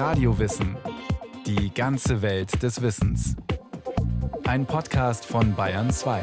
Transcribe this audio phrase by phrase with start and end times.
[0.00, 0.78] Radiowissen.
[1.44, 3.36] Die ganze Welt des Wissens.
[4.46, 6.22] Ein Podcast von Bayern 2.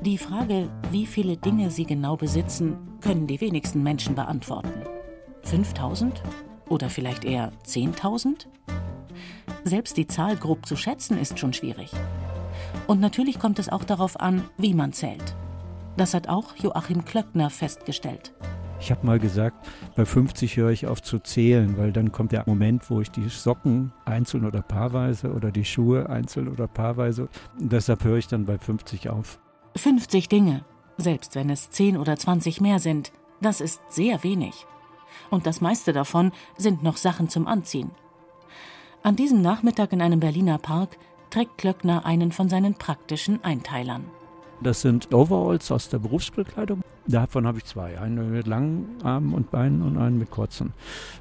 [0.00, 4.72] Die Frage, wie viele Dinge sie genau besitzen, können die wenigsten Menschen beantworten.
[5.42, 6.22] 5000?
[6.70, 8.46] Oder vielleicht eher 10.000?
[9.64, 11.90] Selbst die Zahl grob zu schätzen ist schon schwierig.
[12.86, 15.36] Und natürlich kommt es auch darauf an, wie man zählt.
[15.96, 18.34] Das hat auch Joachim Klöckner festgestellt.
[18.80, 19.66] Ich habe mal gesagt,
[19.96, 23.28] bei 50 höre ich auf zu zählen, weil dann kommt der Moment, wo ich die
[23.28, 27.28] Socken einzeln oder paarweise oder die Schuhe einzeln oder paarweise.
[27.58, 29.38] Deshalb höre ich dann bei 50 auf.
[29.76, 30.64] 50 Dinge,
[30.98, 34.66] selbst wenn es 10 oder 20 mehr sind, das ist sehr wenig.
[35.30, 37.90] Und das meiste davon sind noch Sachen zum Anziehen.
[39.02, 40.98] An diesem Nachmittag in einem Berliner Park
[41.30, 44.04] trägt Klöckner einen von seinen praktischen Einteilern.
[44.62, 46.82] Das sind Overalls aus der Berufsbekleidung.
[47.06, 47.98] Davon habe ich zwei.
[47.98, 50.72] Einen mit langen Armen und Beinen und einen mit kurzen.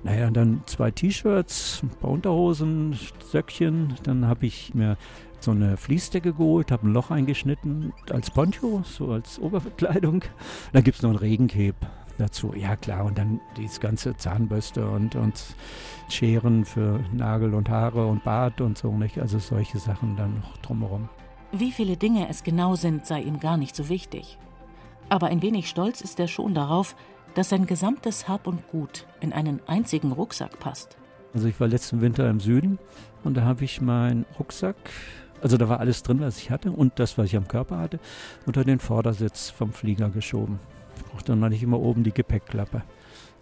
[0.03, 3.95] Naja, dann zwei T-Shirts, ein paar Unterhosen, Söckchen.
[4.03, 4.97] Dann habe ich mir
[5.41, 10.23] so eine Fließdecke geholt, habe ein Loch eingeschnitten als Poncho, so als Oberbekleidung.
[10.71, 11.75] Dann gibt es noch ein Regencape
[12.17, 12.53] dazu.
[12.55, 15.43] Ja klar, und dann dieses ganze Zahnbürste und, und
[16.07, 19.19] Scheren für Nagel und Haare und Bart und so, nicht?
[19.19, 21.09] Also solche Sachen dann noch drumherum.
[21.55, 24.39] Wie viele Dinge es genau sind, sei ihm gar nicht so wichtig.
[25.09, 26.95] Aber ein wenig stolz ist er schon darauf,
[27.35, 30.97] dass sein gesamtes Hab und Gut in einen einzigen Rucksack passt.
[31.31, 32.79] Also ich war letzten Winter im Süden
[33.23, 34.75] und da habe ich meinen Rucksack,
[35.43, 37.99] also da war alles drin, was ich hatte und das, was ich am Körper hatte,
[38.47, 40.59] unter den Vordersitz vom Flieger geschoben.
[40.97, 42.81] Ich brauchte dann nicht immer oben die Gepäckklappe.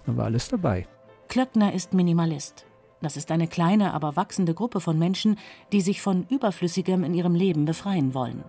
[0.05, 0.85] Da war alles dabei.
[1.29, 2.65] Klöckner ist Minimalist.
[3.01, 5.37] Das ist eine kleine, aber wachsende Gruppe von Menschen,
[5.71, 8.43] die sich von Überflüssigem in ihrem Leben befreien wollen.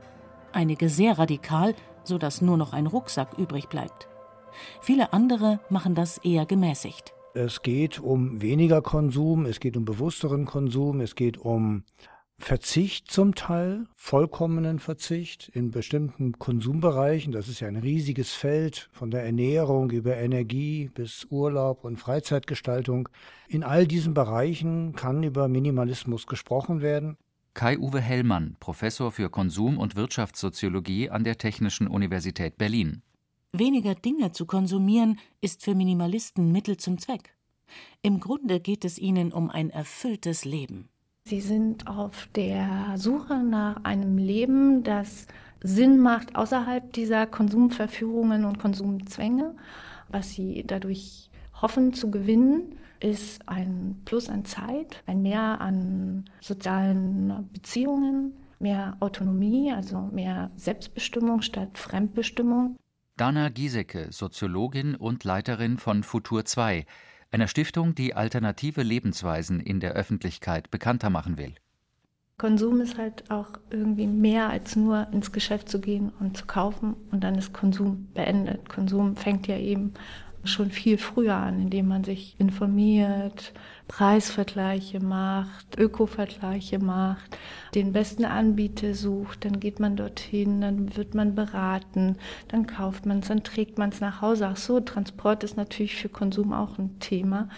[0.53, 4.09] Einige sehr radikal, so dass nur noch ein Rucksack übrig bleibt.
[4.83, 7.15] Viele andere machen das eher gemäßigt.
[7.35, 11.85] Es geht um weniger Konsum, es geht um bewussteren Konsum, es geht um
[12.45, 17.31] Verzicht zum Teil, vollkommenen Verzicht in bestimmten Konsumbereichen.
[17.31, 23.09] Das ist ja ein riesiges Feld von der Ernährung über Energie bis Urlaub und Freizeitgestaltung.
[23.47, 27.17] In all diesen Bereichen kann über Minimalismus gesprochen werden.
[27.55, 33.03] Kai-Uwe Hellmann, Professor für Konsum- und Wirtschaftssoziologie an der Technischen Universität Berlin.
[33.53, 37.37] Weniger Dinge zu konsumieren ist für Minimalisten Mittel zum Zweck.
[38.03, 40.89] Im Grunde geht es ihnen um ein erfülltes Leben.
[41.33, 45.29] Sie sind auf der Suche nach einem Leben, das
[45.63, 49.55] Sinn macht außerhalb dieser Konsumverführungen und Konsumzwänge.
[50.09, 51.31] Was sie dadurch
[51.63, 59.73] hoffen zu gewinnen, ist ein Plus an Zeit, ein Mehr an sozialen Beziehungen, mehr Autonomie,
[59.73, 62.77] also mehr Selbstbestimmung statt Fremdbestimmung.
[63.17, 66.85] Dana Giesecke, Soziologin und Leiterin von Futur 2,
[67.33, 71.55] einer Stiftung, die alternative Lebensweisen in der Öffentlichkeit bekannter machen will.
[72.39, 76.97] Konsum ist halt auch irgendwie mehr als nur ins Geschäft zu gehen und zu kaufen
[77.11, 78.69] und dann ist Konsum beendet.
[78.69, 79.93] Konsum fängt ja eben
[80.45, 83.53] schon viel früher an, indem man sich informiert,
[83.89, 87.37] Preisvergleiche macht, Öko-Vergleiche macht,
[87.75, 92.17] den besten Anbieter sucht, dann geht man dorthin, dann wird man beraten,
[92.49, 94.49] dann kauft man es, dann trägt man es nach Hause.
[94.49, 97.49] Ach so, Transport ist natürlich für Konsum auch ein Thema.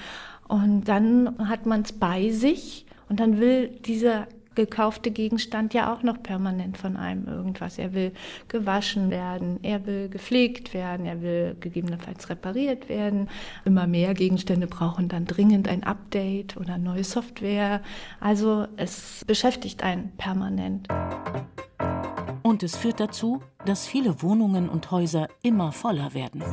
[0.48, 6.02] Und dann hat man es bei sich und dann will dieser gekaufte Gegenstand ja auch
[6.02, 7.78] noch permanent von einem irgendwas.
[7.78, 8.12] Er will
[8.48, 13.28] gewaschen werden, er will gepflegt werden, er will gegebenenfalls repariert werden.
[13.64, 17.80] Immer mehr Gegenstände brauchen dann dringend ein Update oder neue Software.
[18.20, 20.88] Also es beschäftigt einen permanent.
[22.46, 26.44] Und es führt dazu, dass viele Wohnungen und Häuser immer voller werden.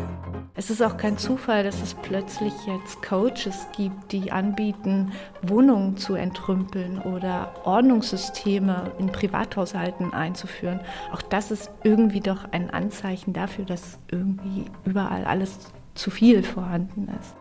[0.55, 6.15] Es ist auch kein Zufall, dass es plötzlich jetzt Coaches gibt, die anbieten, Wohnungen zu
[6.15, 10.79] entrümpeln oder Ordnungssysteme in Privathaushalten einzuführen.
[11.11, 15.59] Auch das ist irgendwie doch ein Anzeichen dafür, dass irgendwie überall alles
[15.93, 17.35] zu viel vorhanden ist.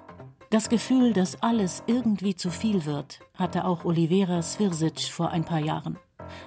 [0.50, 5.60] Das Gefühl, dass alles irgendwie zu viel wird, hatte auch Olivera Svirsic vor ein paar
[5.60, 6.00] Jahren.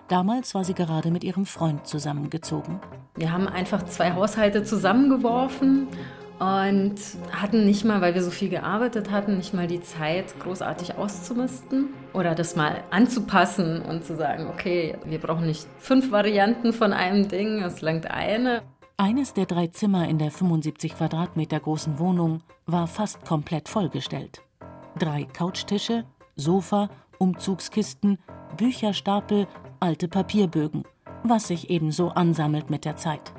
[0.07, 2.79] Damals war sie gerade mit ihrem Freund zusammengezogen.
[3.15, 5.87] Wir haben einfach zwei Haushalte zusammengeworfen
[6.39, 6.95] und
[7.31, 11.89] hatten nicht mal, weil wir so viel gearbeitet hatten, nicht mal die Zeit, großartig auszumisten
[12.13, 17.27] oder das mal anzupassen und zu sagen, okay, wir brauchen nicht fünf Varianten von einem
[17.27, 18.61] Ding, es langt eine.
[18.97, 24.41] Eines der drei Zimmer in der 75 Quadratmeter großen Wohnung war fast komplett vollgestellt.
[24.99, 26.05] Drei Couchtische,
[26.35, 28.19] Sofa, Umzugskisten,
[28.53, 29.47] Bücherstapel,
[29.79, 30.83] alte Papierbögen,
[31.23, 33.33] was sich ebenso ansammelt mit der Zeit.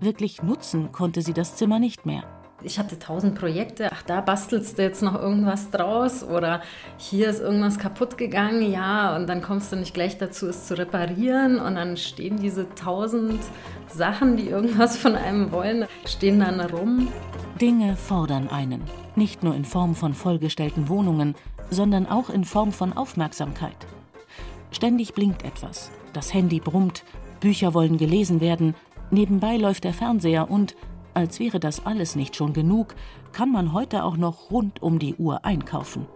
[0.00, 2.22] Wirklich nutzen konnte sie das Zimmer nicht mehr.
[2.62, 3.88] Ich hatte tausend Projekte.
[3.92, 6.60] Ach, da bastelst du jetzt noch irgendwas draus oder
[6.96, 8.72] hier ist irgendwas kaputt gegangen.
[8.72, 11.60] Ja, und dann kommst du nicht gleich dazu, es zu reparieren.
[11.60, 13.40] Und dann stehen diese tausend
[13.86, 17.08] Sachen, die irgendwas von einem wollen, stehen dann rum.
[17.60, 18.82] Dinge fordern einen.
[19.14, 21.36] Nicht nur in Form von vollgestellten Wohnungen,
[21.70, 23.76] sondern auch in Form von Aufmerksamkeit.
[24.70, 25.90] Ständig blinkt etwas.
[26.12, 27.04] Das Handy brummt.
[27.40, 28.74] Bücher wollen gelesen werden.
[29.10, 30.76] Nebenbei läuft der Fernseher und
[31.14, 32.94] als wäre das alles nicht schon genug,
[33.32, 36.06] kann man heute auch noch rund um die Uhr einkaufen.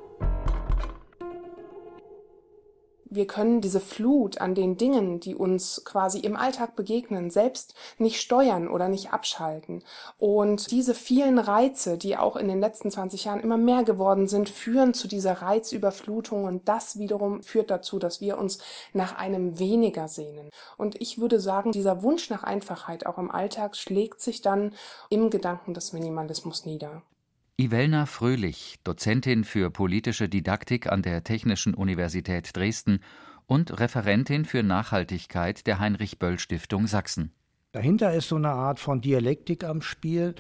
[3.15, 8.21] Wir können diese Flut an den Dingen, die uns quasi im Alltag begegnen, selbst nicht
[8.21, 9.83] steuern oder nicht abschalten.
[10.19, 14.49] Und diese vielen Reize, die auch in den letzten 20 Jahren immer mehr geworden sind,
[14.49, 18.59] führen zu dieser Reizüberflutung und das wiederum führt dazu, dass wir uns
[18.93, 20.51] nach einem weniger sehnen.
[20.77, 24.73] Und ich würde sagen, dieser Wunsch nach Einfachheit auch im Alltag schlägt sich dann
[25.11, 27.03] im Gedanken des Minimalismus nieder.
[27.59, 33.01] Ivelna Fröhlich, Dozentin für politische Didaktik an der Technischen Universität Dresden
[33.47, 37.31] und Referentin für Nachhaltigkeit der Heinrich-Böll-Stiftung Sachsen.
[37.73, 40.35] Dahinter ist so eine Art von Dialektik am Spiel.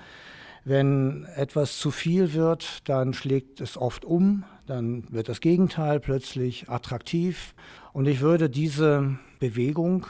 [0.64, 6.70] Wenn etwas zu viel wird, dann schlägt es oft um, dann wird das Gegenteil plötzlich
[6.70, 7.54] attraktiv.
[7.92, 10.06] Und ich würde diese Bewegung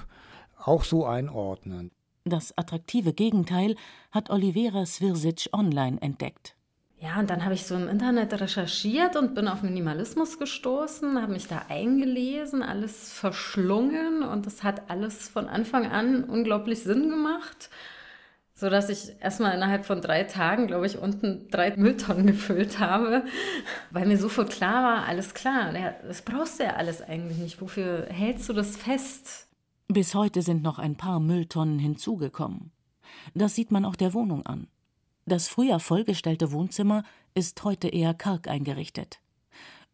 [0.57, 1.91] auch so einordnen.
[2.25, 3.75] Das attraktive Gegenteil
[4.13, 6.55] hat Olivera Svirsic online entdeckt.
[7.03, 11.33] Ja, und dann habe ich so im Internet recherchiert und bin auf Minimalismus gestoßen, habe
[11.33, 17.71] mich da eingelesen, alles verschlungen und das hat alles von Anfang an unglaublich Sinn gemacht,
[18.55, 23.25] sodass ich erstmal innerhalb von drei Tagen, glaube ich, unten drei Mülltonnen gefüllt habe,
[23.91, 25.73] weil mir sofort klar war, alles klar,
[26.07, 27.61] das brauchst du ja alles eigentlich nicht.
[27.61, 29.49] Wofür hältst du das fest?
[29.89, 32.71] Bis heute sind noch ein paar Mülltonnen hinzugekommen.
[33.35, 34.69] Das sieht man auch der Wohnung an.
[35.25, 37.05] Das früher vollgestellte Wohnzimmer
[37.35, 39.21] ist heute eher karg eingerichtet.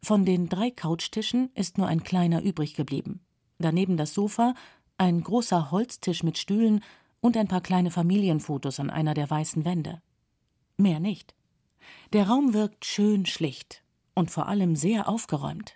[0.03, 3.21] Von den drei Couchtischen ist nur ein kleiner übrig geblieben.
[3.59, 4.55] Daneben das Sofa,
[4.97, 6.83] ein großer Holztisch mit Stühlen
[7.21, 10.01] und ein paar kleine Familienfotos an einer der weißen Wände.
[10.77, 11.35] Mehr nicht.
[12.13, 13.83] Der Raum wirkt schön schlicht
[14.15, 15.75] und vor allem sehr aufgeräumt.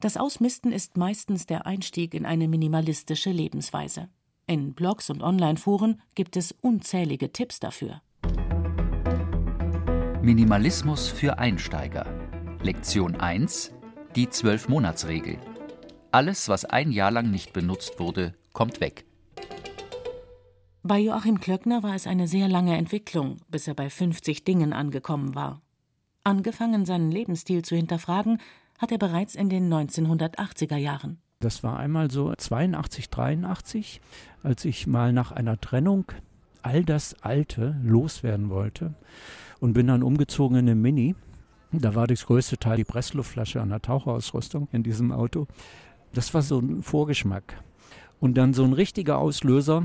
[0.00, 4.08] Das Ausmisten ist meistens der Einstieg in eine minimalistische Lebensweise.
[4.46, 8.02] In Blogs und Online-Foren gibt es unzählige Tipps dafür.
[10.24, 12.06] Minimalismus für Einsteiger.
[12.62, 13.72] Lektion 1.
[14.16, 15.36] Die Zwölf-Monats-Regel.
[16.12, 19.04] Alles, was ein Jahr lang nicht benutzt wurde, kommt weg.
[20.82, 25.34] Bei Joachim Klöckner war es eine sehr lange Entwicklung, bis er bei 50 Dingen angekommen
[25.34, 25.60] war.
[26.22, 28.40] Angefangen, seinen Lebensstil zu hinterfragen,
[28.78, 31.18] hat er bereits in den 1980er Jahren.
[31.40, 34.00] Das war einmal so 82, 83,
[34.42, 36.06] als ich mal nach einer Trennung
[36.62, 38.94] all das Alte loswerden wollte
[39.60, 41.14] und bin dann umgezogen in eine Mini.
[41.72, 45.46] Da war das größte Teil die Pressluftflasche an der Taucherausrüstung in diesem Auto.
[46.12, 47.62] Das war so ein Vorgeschmack.
[48.20, 49.82] Und dann so ein richtiger Auslöser,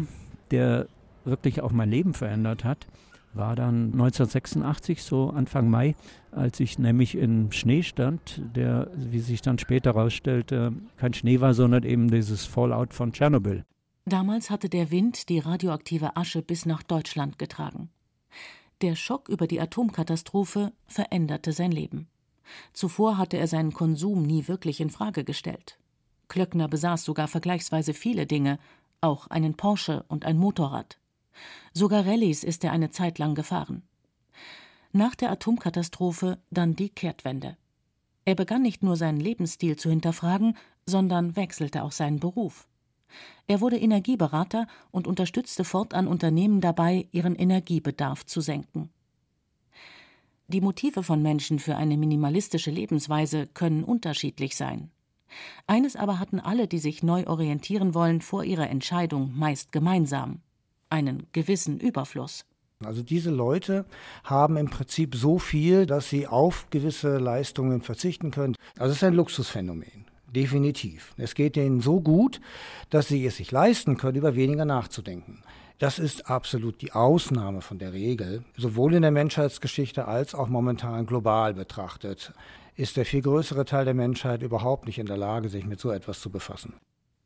[0.51, 0.87] der
[1.25, 2.87] wirklich auch mein Leben verändert hat,
[3.33, 5.95] war dann 1986, so Anfang Mai,
[6.31, 11.53] als ich nämlich im Schnee stand, der, wie sich dann später herausstellte, kein Schnee war,
[11.53, 13.65] sondern eben dieses Fallout von Tschernobyl.
[14.05, 17.89] Damals hatte der Wind die radioaktive Asche bis nach Deutschland getragen.
[18.81, 22.07] Der Schock über die Atomkatastrophe veränderte sein Leben.
[22.71, 25.77] Zuvor hatte er seinen Konsum nie wirklich in Frage gestellt.
[26.29, 28.57] Klöckner besaß sogar vergleichsweise viele Dinge,
[29.01, 30.97] auch einen Porsche und ein Motorrad.
[31.73, 33.83] Sogar Rallyes ist er eine Zeit lang gefahren.
[34.91, 37.57] Nach der Atomkatastrophe dann die Kehrtwende.
[38.25, 40.55] Er begann nicht nur seinen Lebensstil zu hinterfragen,
[40.85, 42.67] sondern wechselte auch seinen Beruf.
[43.47, 48.89] Er wurde Energieberater und unterstützte fortan Unternehmen dabei, ihren Energiebedarf zu senken.
[50.47, 54.89] Die Motive von Menschen für eine minimalistische Lebensweise können unterschiedlich sein.
[55.67, 60.41] Eines aber hatten alle, die sich neu orientieren wollen, vor ihrer Entscheidung meist gemeinsam
[60.89, 62.45] einen gewissen Überfluss.
[62.83, 63.85] Also diese Leute
[64.23, 68.55] haben im Prinzip so viel, dass sie auf gewisse Leistungen verzichten können.
[68.77, 70.08] Also es ist ein Luxusphänomen.
[70.35, 71.13] Definitiv.
[71.17, 72.39] Es geht ihnen so gut,
[72.89, 75.43] dass sie es sich leisten können, über weniger nachzudenken.
[75.79, 78.43] Das ist absolut die Ausnahme von der Regel.
[78.57, 82.33] Sowohl in der Menschheitsgeschichte als auch momentan global betrachtet
[82.79, 85.91] ist der viel größere Teil der Menschheit überhaupt nicht in der Lage, sich mit so
[85.91, 86.75] etwas zu befassen.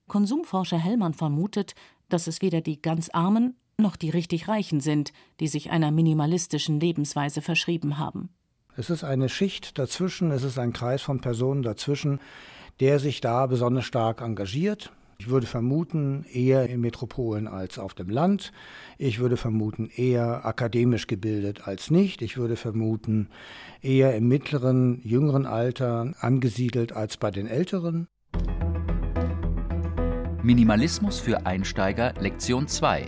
[0.08, 1.76] Konsumforscher Hellmann vermutet,
[2.10, 6.80] dass es weder die ganz Armen noch die richtig Reichen sind, die sich einer minimalistischen
[6.80, 8.30] Lebensweise verschrieben haben.
[8.76, 12.20] Es ist eine Schicht dazwischen, es ist ein Kreis von Personen dazwischen,
[12.80, 14.92] der sich da besonders stark engagiert.
[15.20, 18.52] Ich würde vermuten, eher in Metropolen als auf dem Land.
[18.98, 22.22] Ich würde vermuten, eher akademisch gebildet als nicht.
[22.22, 23.30] Ich würde vermuten,
[23.82, 28.08] eher im mittleren, jüngeren Alter angesiedelt als bei den Älteren.
[30.42, 33.08] Minimalismus für Einsteiger Lektion 2.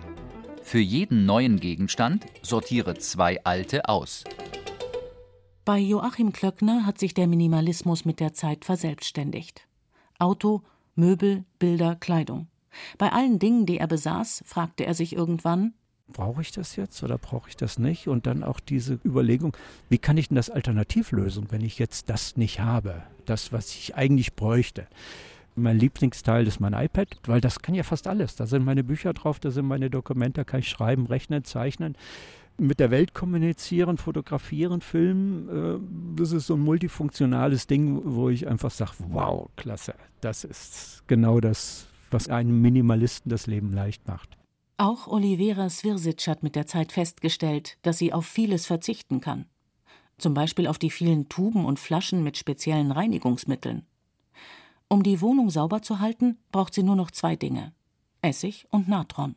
[0.61, 4.23] Für jeden neuen Gegenstand sortiere zwei alte aus.
[5.65, 9.67] Bei Joachim Klöckner hat sich der Minimalismus mit der Zeit verselbstständigt.
[10.19, 10.61] Auto,
[10.93, 12.45] Möbel, Bilder, Kleidung.
[12.99, 15.73] Bei allen Dingen, die er besaß, fragte er sich irgendwann,
[16.07, 18.07] brauche ich das jetzt oder brauche ich das nicht?
[18.07, 19.57] Und dann auch diese Überlegung,
[19.89, 23.73] wie kann ich denn das alternativ lösen, wenn ich jetzt das nicht habe, das, was
[23.73, 24.85] ich eigentlich bräuchte.
[25.55, 28.35] Mein Lieblingsteil ist mein iPad, weil das kann ja fast alles.
[28.35, 31.97] Da sind meine Bücher drauf, da sind meine Dokumente, da kann ich schreiben, rechnen, zeichnen,
[32.57, 35.49] mit der Welt kommunizieren, fotografieren, filmen.
[35.49, 41.03] Äh, das ist so ein multifunktionales Ding, wo ich einfach sage, wow, klasse, das ist
[41.07, 44.37] genau das, was einem Minimalisten das Leben leicht macht.
[44.77, 49.45] Auch Olivera Svirsic hat mit der Zeit festgestellt, dass sie auf vieles verzichten kann.
[50.17, 53.85] Zum Beispiel auf die vielen Tuben und Flaschen mit speziellen Reinigungsmitteln.
[54.87, 57.73] Um die Wohnung sauber zu halten, braucht sie nur noch zwei Dinge:
[58.21, 59.35] Essig und Natron.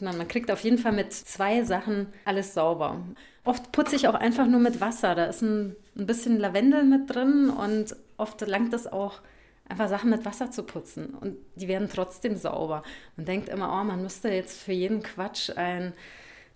[0.00, 3.00] Man kriegt auf jeden Fall mit zwei Sachen alles sauber.
[3.44, 5.14] Oft putze ich auch einfach nur mit Wasser.
[5.14, 9.20] Da ist ein, ein bisschen Lavendel mit drin und oft langt es auch,
[9.68, 11.14] einfach Sachen mit Wasser zu putzen.
[11.14, 12.82] Und die werden trotzdem sauber.
[13.16, 15.92] Man denkt immer, oh, man müsste jetzt für jeden Quatsch ein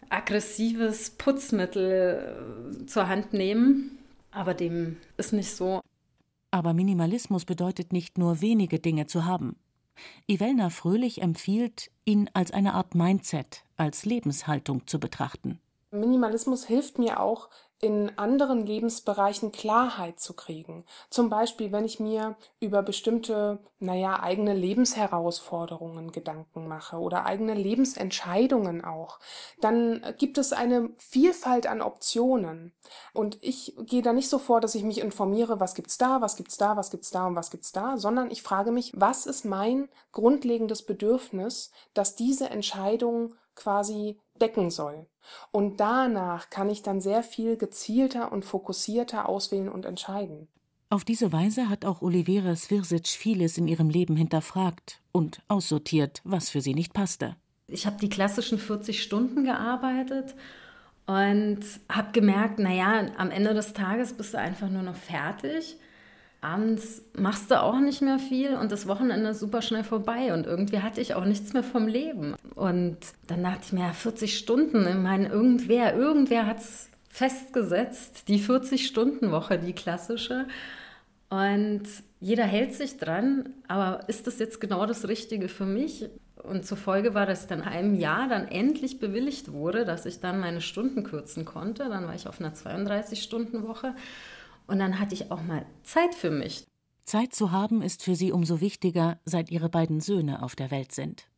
[0.09, 3.99] aggressives Putzmittel äh, zur Hand nehmen.
[4.31, 5.81] Aber dem ist nicht so.
[6.51, 9.57] Aber Minimalismus bedeutet nicht nur wenige Dinge zu haben.
[10.27, 15.61] Ivelna Fröhlich empfiehlt, ihn als eine Art Mindset, als Lebenshaltung zu betrachten.
[15.91, 20.87] Minimalismus hilft mir auch, in anderen Lebensbereichen Klarheit zu kriegen.
[21.11, 28.83] Zum Beispiel, wenn ich mir über bestimmte, naja, eigene Lebensherausforderungen Gedanken mache oder eigene Lebensentscheidungen
[28.83, 29.21] auch,
[29.61, 32.73] dann gibt es eine Vielfalt an Optionen.
[33.13, 36.37] Und ich gehe da nicht so vor, dass ich mich informiere, was gibt's da, was
[36.37, 39.45] gibt's da, was gibt's da und was gibt's da, sondern ich frage mich, was ist
[39.45, 45.07] mein grundlegendes Bedürfnis, dass diese Entscheidung quasi decken soll.
[45.51, 50.49] Und danach kann ich dann sehr viel gezielter und fokussierter auswählen und entscheiden.
[50.89, 56.49] Auf diese Weise hat auch Olivera Svirsic vieles in ihrem Leben hinterfragt und aussortiert, was
[56.49, 57.35] für sie nicht passte.
[57.67, 60.37] Ich habe die klassischen 40 Stunden gearbeitet
[61.07, 65.77] und habe gemerkt, naja, am Ende des Tages bist du einfach nur noch fertig
[66.41, 70.47] abends machst du auch nicht mehr viel und das Wochenende ist super schnell vorbei und
[70.47, 72.35] irgendwie hatte ich auch nichts mehr vom Leben.
[72.55, 78.41] Und dann dachte ich mir, 40 Stunden, ich meine, irgendwer, irgendwer hat es festgesetzt, die
[78.41, 80.47] 40-Stunden-Woche, die klassische.
[81.31, 81.85] Und
[82.21, 86.09] jeder hält sich dran, aber ist das jetzt genau das Richtige für mich?
[86.43, 90.39] Und zur Folge war, dass dann einem Jahr dann endlich bewilligt wurde, dass ich dann
[90.39, 91.89] meine Stunden kürzen konnte.
[91.89, 93.95] Dann war ich auf einer 32-Stunden-Woche.
[94.67, 96.67] Und dann hatte ich auch mal Zeit für mich.
[97.05, 100.93] Zeit zu haben ist für sie umso wichtiger, seit ihre beiden Söhne auf der Welt
[100.93, 101.29] sind.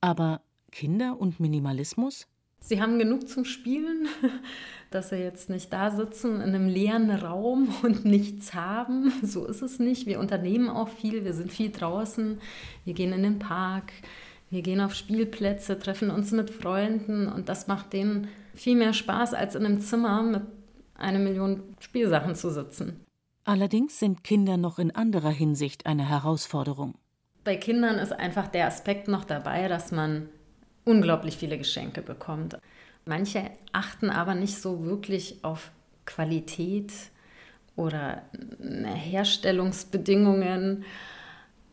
[0.00, 2.26] Aber Kinder und Minimalismus?
[2.60, 4.08] Sie haben genug zum Spielen,
[4.90, 9.12] dass sie jetzt nicht da sitzen in einem leeren Raum und nichts haben.
[9.22, 10.06] So ist es nicht.
[10.06, 12.40] Wir unternehmen auch viel, wir sind viel draußen,
[12.84, 13.92] wir gehen in den Park,
[14.50, 19.34] wir gehen auf Spielplätze, treffen uns mit Freunden und das macht denen viel mehr Spaß,
[19.34, 20.42] als in einem Zimmer mit
[20.98, 23.00] eine Million Spielsachen zu sitzen.
[23.44, 26.96] Allerdings sind Kinder noch in anderer Hinsicht eine Herausforderung.
[27.44, 30.28] Bei Kindern ist einfach der Aspekt noch dabei, dass man
[30.84, 32.58] unglaublich viele Geschenke bekommt.
[33.06, 35.70] Manche achten aber nicht so wirklich auf
[36.04, 36.92] Qualität
[37.74, 38.22] oder
[38.60, 40.84] Herstellungsbedingungen.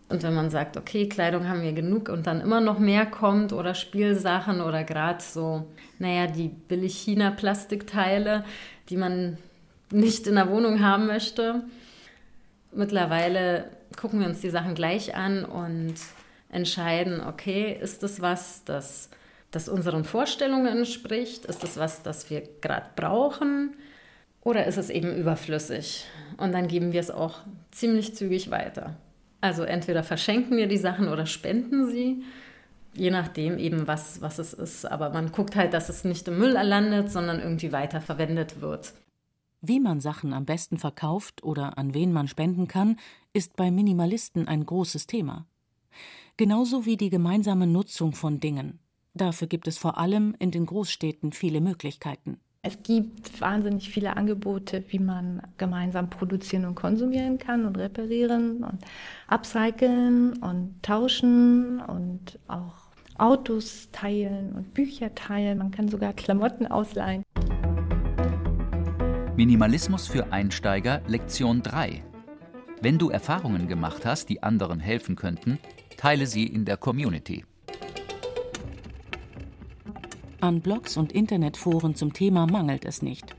[0.08, 3.54] Und wenn man sagt, okay, Kleidung haben wir genug und dann immer noch mehr kommt
[3.54, 5.66] oder Spielsachen oder gerade so,
[5.98, 8.44] naja, die billig China-Plastikteile,
[8.90, 9.38] die man
[9.92, 11.64] nicht in der Wohnung haben möchte.
[12.72, 15.96] Mittlerweile gucken wir uns die Sachen gleich an und
[16.50, 19.10] entscheiden, okay, ist das was, das,
[19.50, 21.46] das unseren Vorstellungen entspricht?
[21.46, 23.76] Ist das was, das wir gerade brauchen?
[24.42, 26.06] Oder ist es eben überflüssig?
[26.38, 27.40] Und dann geben wir es auch
[27.72, 28.96] ziemlich zügig weiter.
[29.46, 32.24] Also entweder verschenken wir die Sachen oder spenden sie
[32.96, 34.86] je nachdem eben, was, was es ist.
[34.86, 38.94] Aber man guckt halt, dass es nicht im Müll landet, sondern irgendwie weiterverwendet wird.
[39.62, 42.98] Wie man Sachen am besten verkauft oder an wen man spenden kann,
[43.34, 45.46] ist bei Minimalisten ein großes Thema.
[46.38, 48.80] Genauso wie die gemeinsame Nutzung von Dingen.
[49.14, 52.40] Dafür gibt es vor allem in den Großstädten viele Möglichkeiten.
[52.68, 58.80] Es gibt wahnsinnig viele Angebote, wie man gemeinsam produzieren und konsumieren kann und reparieren und
[59.28, 62.74] upcyclen und tauschen und auch
[63.20, 65.60] Autos teilen und Bücher teilen.
[65.60, 67.22] Man kann sogar Klamotten ausleihen.
[69.36, 72.04] Minimalismus für Einsteiger Lektion 3.
[72.82, 75.60] Wenn du Erfahrungen gemacht hast, die anderen helfen könnten,
[75.98, 77.46] teile sie in der Community.
[80.46, 83.36] An Blogs und Internetforen zum Thema mangelt es nicht.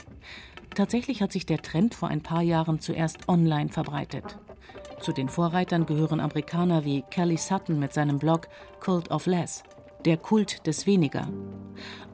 [0.74, 4.38] Tatsächlich hat sich der Trend vor ein paar Jahren zuerst online verbreitet.
[5.00, 8.48] Zu den Vorreitern gehören Amerikaner wie Kelly Sutton mit seinem Blog
[8.80, 9.62] Cult of Less,
[10.04, 11.28] der Kult des Weniger.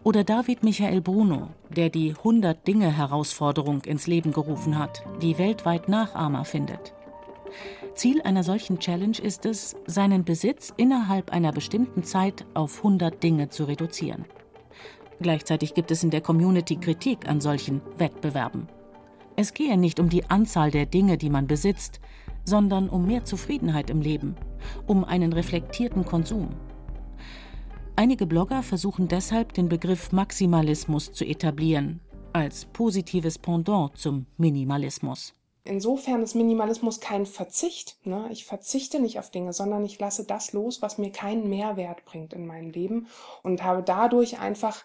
[0.05, 5.89] Oder David Michael Bruno, der die 100 Dinge Herausforderung ins Leben gerufen hat, die weltweit
[5.89, 6.93] Nachahmer findet.
[7.95, 13.49] Ziel einer solchen Challenge ist es, seinen Besitz innerhalb einer bestimmten Zeit auf 100 Dinge
[13.49, 14.27] zu reduzieren.
[15.23, 18.69] Gleichzeitig gibt es in der Community Kritik an solchen Wettbewerben.
[19.37, 22.01] Es gehe nicht um die Anzahl der Dinge, die man besitzt,
[22.45, 24.35] sondern um mehr Zufriedenheit im Leben,
[24.87, 26.49] um einen reflektierten Konsum.
[27.95, 32.01] Einige Blogger versuchen deshalb, den Begriff Maximalismus zu etablieren,
[32.33, 35.35] als positives Pendant zum Minimalismus.
[35.65, 37.97] Insofern ist Minimalismus kein Verzicht.
[38.05, 38.29] Ne?
[38.33, 42.33] Ich verzichte nicht auf Dinge, sondern ich lasse das los, was mir keinen Mehrwert bringt
[42.33, 43.07] in meinem Leben
[43.43, 44.85] und habe dadurch einfach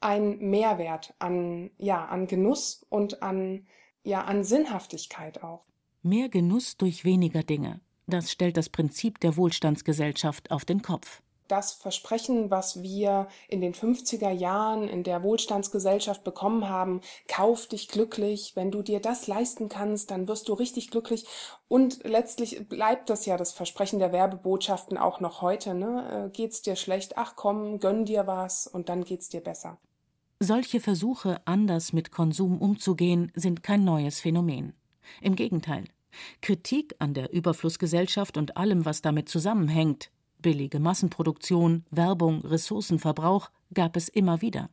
[0.00, 3.66] einen Mehrwert an, ja, an Genuss und an,
[4.04, 5.66] ja, an Sinnhaftigkeit auch.
[6.02, 7.80] Mehr Genuss durch weniger Dinge.
[8.06, 13.74] Das stellt das Prinzip der Wohlstandsgesellschaft auf den Kopf das Versprechen, was wir in den
[13.74, 19.68] 50er Jahren in der Wohlstandsgesellschaft bekommen haben, kauf dich glücklich, wenn du dir das leisten
[19.68, 21.26] kannst, dann wirst du richtig glücklich.
[21.68, 25.74] Und letztlich bleibt das ja das Versprechen der Werbebotschaften auch noch heute.
[25.74, 26.26] Ne?
[26.26, 27.16] Äh, geht's dir schlecht?
[27.16, 29.78] Ach komm, gönn dir was und dann geht's dir besser.
[30.38, 34.74] Solche Versuche, anders mit Konsum umzugehen, sind kein neues Phänomen.
[35.22, 35.84] Im Gegenteil.
[36.40, 40.10] Kritik an der Überflussgesellschaft und allem, was damit zusammenhängt,
[40.46, 44.70] billige Massenproduktion, Werbung, Ressourcenverbrauch gab es immer wieder.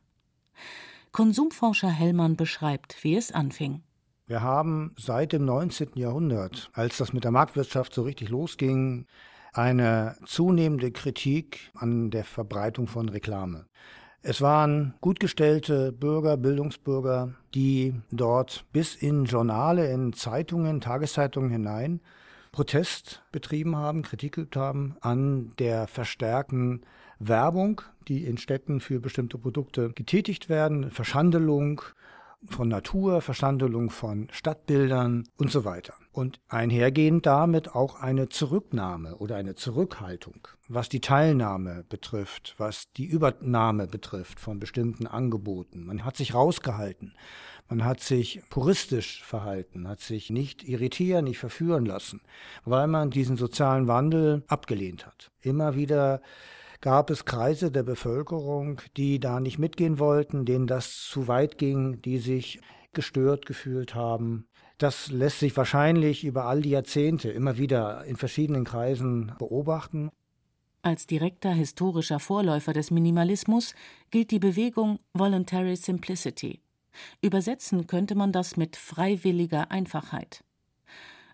[1.10, 3.82] Konsumforscher Hellmann beschreibt, wie es anfing.
[4.28, 5.88] Wir haben seit dem 19.
[5.96, 9.06] Jahrhundert, als das mit der Marktwirtschaft so richtig losging,
[9.52, 13.66] eine zunehmende Kritik an der Verbreitung von Reklame.
[14.22, 22.00] Es waren gut gestellte Bürger, Bildungsbürger, die dort bis in Journale, in Zeitungen, Tageszeitungen hinein
[22.54, 26.82] Protest betrieben haben, Kritik geübt haben an der verstärkten
[27.18, 31.82] Werbung, die in Städten für bestimmte Produkte getätigt werden, Verschandelung
[32.46, 35.94] von Natur, Verschandelung von Stadtbildern und so weiter.
[36.14, 43.04] Und einhergehend damit auch eine Zurücknahme oder eine Zurückhaltung, was die Teilnahme betrifft, was die
[43.04, 45.84] Übernahme betrifft von bestimmten Angeboten.
[45.84, 47.14] Man hat sich rausgehalten.
[47.68, 52.20] Man hat sich puristisch verhalten, hat sich nicht irritieren, nicht verführen lassen,
[52.64, 55.32] weil man diesen sozialen Wandel abgelehnt hat.
[55.40, 56.22] Immer wieder
[56.80, 62.02] gab es Kreise der Bevölkerung, die da nicht mitgehen wollten, denen das zu weit ging,
[62.02, 62.60] die sich
[62.92, 64.46] gestört gefühlt haben.
[64.78, 70.10] Das lässt sich wahrscheinlich über all die Jahrzehnte immer wieder in verschiedenen Kreisen beobachten.
[70.82, 73.74] Als direkter historischer Vorläufer des Minimalismus
[74.10, 76.60] gilt die Bewegung Voluntary Simplicity.
[77.22, 80.44] Übersetzen könnte man das mit freiwilliger Einfachheit.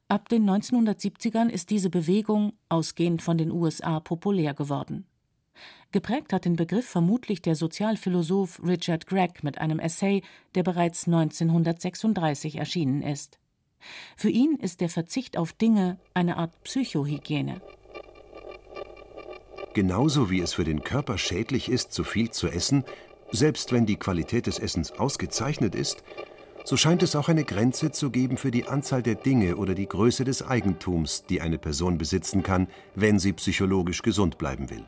[0.09, 5.07] Ab den 1970ern ist diese Bewegung, ausgehend von den USA, populär geworden.
[5.93, 10.23] Geprägt hat den Begriff vermutlich der Sozialphilosoph Richard Gregg mit einem Essay,
[10.55, 13.41] der bereits 1936 erschienen ist.
[14.17, 17.61] Für ihn ist der Verzicht auf Dinge eine Art Psychohygiene.
[19.75, 22.85] Genauso wie es für den Körper schädlich ist, zu viel zu essen,
[23.33, 26.05] selbst wenn die Qualität des Essens ausgezeichnet ist,
[26.65, 29.89] so scheint es auch eine Grenze zu geben für die Anzahl der Dinge oder die
[29.89, 34.85] Größe des Eigentums, die eine Person besitzen kann, wenn sie psychologisch gesund bleiben will.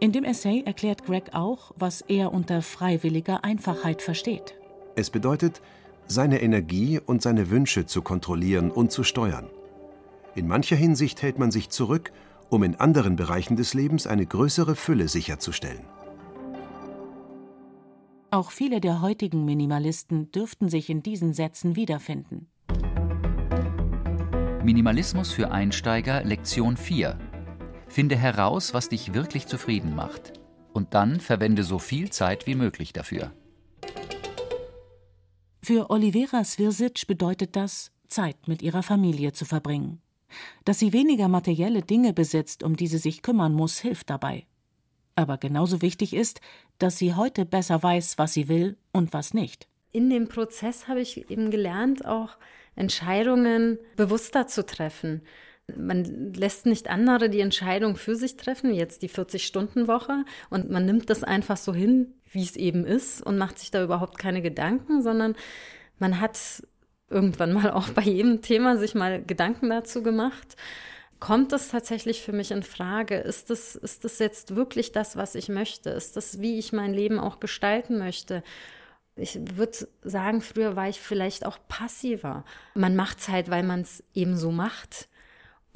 [0.00, 4.54] In dem Essay erklärt Greg auch, was er unter freiwilliger Einfachheit versteht.
[4.96, 5.62] Es bedeutet,
[6.06, 9.48] seine Energie und seine Wünsche zu kontrollieren und zu steuern.
[10.34, 12.12] In mancher Hinsicht hält man sich zurück,
[12.50, 15.84] um in anderen Bereichen des Lebens eine größere Fülle sicherzustellen.
[18.30, 22.48] Auch viele der heutigen Minimalisten dürften sich in diesen Sätzen wiederfinden.
[24.64, 27.18] Minimalismus für Einsteiger Lektion 4.
[27.94, 30.32] Finde heraus, was dich wirklich zufrieden macht.
[30.72, 33.30] Und dann verwende so viel Zeit wie möglich dafür.
[35.62, 40.02] Für Olivera Svirsic bedeutet das, Zeit mit ihrer Familie zu verbringen.
[40.64, 44.48] Dass sie weniger materielle Dinge besitzt, um die sie sich kümmern muss, hilft dabei.
[45.14, 46.40] Aber genauso wichtig ist,
[46.78, 49.68] dass sie heute besser weiß, was sie will und was nicht.
[49.92, 52.30] in dem Prozess habe ich eben gelernt, auch
[52.74, 55.22] Entscheidungen bewusster zu treffen.
[55.76, 61.08] Man lässt nicht andere die Entscheidung für sich treffen, jetzt die 40-Stunden-Woche, und man nimmt
[61.08, 65.02] das einfach so hin, wie es eben ist und macht sich da überhaupt keine Gedanken,
[65.02, 65.36] sondern
[65.98, 66.38] man hat
[67.08, 70.56] irgendwann mal auch bei jedem Thema sich mal Gedanken dazu gemacht.
[71.20, 73.16] Kommt das tatsächlich für mich in Frage?
[73.16, 75.90] Ist das, ist das jetzt wirklich das, was ich möchte?
[75.90, 78.42] Ist das, wie ich mein Leben auch gestalten möchte?
[79.16, 82.44] Ich würde sagen, früher war ich vielleicht auch passiver.
[82.74, 85.08] Man macht es halt, weil man es eben so macht.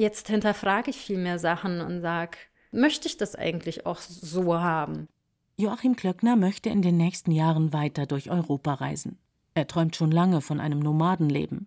[0.00, 2.38] Jetzt hinterfrage ich viel mehr Sachen und sage,
[2.70, 5.08] möchte ich das eigentlich auch so haben?
[5.56, 9.18] Joachim Klöckner möchte in den nächsten Jahren weiter durch Europa reisen.
[9.54, 11.66] Er träumt schon lange von einem Nomadenleben.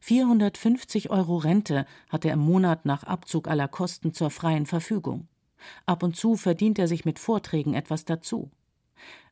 [0.00, 5.28] 450 Euro Rente hat er im Monat nach Abzug aller Kosten zur freien Verfügung.
[5.84, 8.50] Ab und zu verdient er sich mit Vorträgen etwas dazu.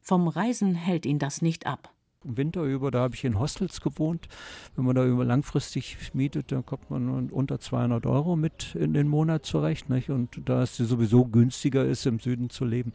[0.02, 1.94] Vom Reisen hält ihn das nicht ab.
[2.24, 4.28] Im Winter über, da habe ich in Hostels gewohnt.
[4.76, 9.08] Wenn man da über langfristig mietet, dann kommt man unter 200 Euro mit in den
[9.08, 9.90] Monat zurecht.
[9.90, 10.10] Nicht?
[10.10, 12.92] Und da es sowieso günstiger ist, im Süden zu leben,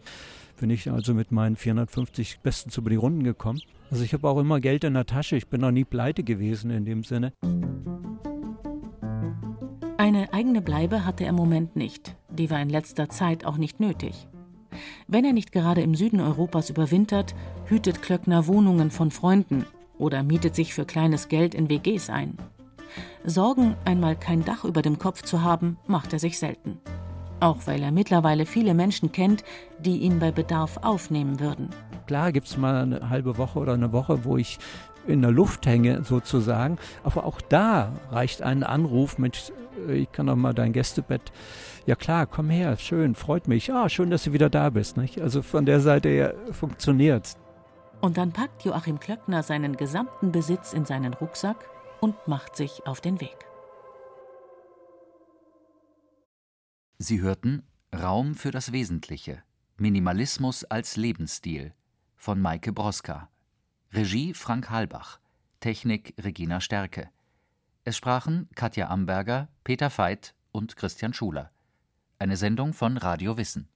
[0.60, 3.62] bin ich also mit meinen 450 bestens über die Runden gekommen.
[3.92, 5.36] Also ich habe auch immer Geld in der Tasche.
[5.36, 7.34] Ich bin noch nie pleite gewesen in dem Sinne.
[9.98, 12.16] Eine eigene Bleibe hatte er im Moment nicht.
[12.30, 14.28] Die war in letzter Zeit auch nicht nötig.
[15.08, 19.66] Wenn er nicht gerade im Süden Europas überwintert, hütet Klöckner Wohnungen von Freunden
[19.98, 22.38] oder mietet sich für kleines Geld in WGs ein.
[23.24, 26.80] Sorgen, einmal kein Dach über dem Kopf zu haben, macht er sich selten.
[27.40, 29.44] Auch weil er mittlerweile viele Menschen kennt,
[29.80, 31.70] die ihn bei Bedarf aufnehmen würden.
[32.08, 34.60] Klar gibt es mal eine halbe Woche oder eine Woche, wo ich
[35.08, 36.78] in der Luft hänge sozusagen.
[37.04, 39.54] Aber auch da reicht ein Anruf mit,
[39.88, 41.34] äh, ich kann doch mal dein Gästebett.
[41.86, 43.72] Ja klar, komm her, schön, freut mich.
[43.74, 44.98] Ah, schön, dass du wieder da bist.
[44.98, 45.22] Nicht?
[45.22, 47.36] Also von der Seite her funktioniert.
[48.00, 51.58] Und dann packt Joachim Klöckner seinen gesamten Besitz in seinen Rucksack
[52.00, 53.38] und macht sich auf den Weg.
[57.00, 59.44] Sie hörten Raum für das Wesentliche.
[59.78, 61.74] Minimalismus als Lebensstil
[62.18, 63.30] von Maike Broska.
[63.94, 65.20] Regie Frank Halbach.
[65.62, 67.10] Technik Regina Stärke.
[67.84, 71.52] Es sprachen Katja Amberger, Peter Veit und Christian Schuler.
[72.20, 73.70] Eine Sendung von Radio Wissen.